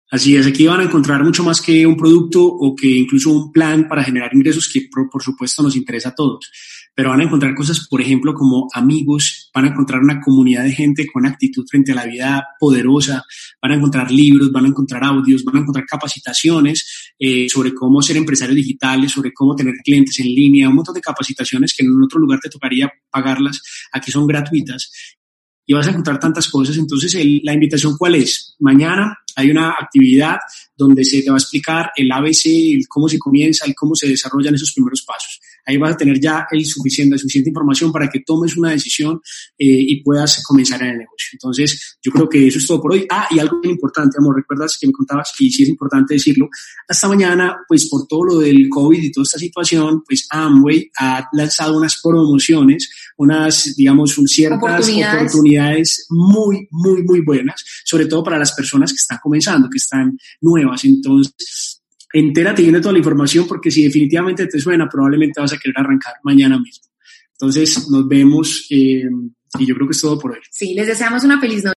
[0.09, 3.51] Así es, aquí van a encontrar mucho más que un producto o que incluso un
[3.51, 6.49] plan para generar ingresos que por, supuesto nos interesa a todos,
[6.95, 10.73] pero van a encontrar cosas, por ejemplo, como amigos, van a encontrar una comunidad de
[10.73, 13.25] gente con actitud frente a la vida poderosa,
[13.63, 18.03] van a encontrar libros, van a encontrar audios, van a encontrar capacitaciones eh, sobre cómo
[18.03, 22.03] ser empresarios digitales, sobre cómo tener clientes en línea, un montón de capacitaciones que en
[22.03, 24.91] otro lugar te tocaría pagarlas, aquí son gratuitas
[25.65, 26.77] y vas a encontrar tantas cosas.
[26.77, 28.57] Entonces, la invitación cuál es?
[28.61, 30.37] Mañana hay una actividad
[30.77, 34.07] donde se te va a explicar el ABC, el cómo se comienza, y cómo se
[34.07, 35.41] desarrollan esos primeros pasos.
[35.67, 39.21] Ahí vas a tener ya el suficiente, suficiente información para que tomes una decisión
[39.59, 41.31] eh, y puedas comenzar en el negocio.
[41.33, 43.07] Entonces, yo creo que eso es todo por hoy.
[43.11, 46.49] Ah, y algo importante, amor, recuerdas que me contabas, y sí es importante decirlo,
[46.89, 51.29] hasta mañana, pues por todo lo del COVID y toda esta situación, pues Amway ha
[51.33, 55.21] lanzado unas promociones, unas, digamos, ciertas oportunidades.
[55.21, 60.17] oportunidades muy, muy, muy buenas, sobre todo para las personas que están comenzando, que están
[60.41, 60.85] nuevas.
[60.85, 61.83] Entonces,
[62.13, 65.79] entérate bien de toda la información porque si definitivamente te suena, probablemente vas a querer
[65.79, 66.87] arrancar mañana mismo.
[67.33, 69.09] Entonces, nos vemos eh,
[69.59, 70.39] y yo creo que es todo por hoy.
[70.51, 71.75] Sí, les deseamos una feliz noche.